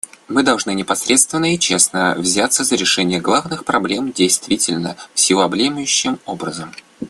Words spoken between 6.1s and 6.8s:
образом.